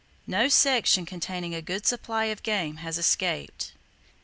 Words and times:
No 0.25 0.47
section 0.49 1.05
[Page 1.05 1.09
64] 1.09 1.09
containing 1.11 1.53
a 1.53 1.61
good 1.61 1.85
supply 1.85 2.25
of 2.25 2.41
game 2.41 2.77
has 2.77 2.97
escaped. 2.97 3.73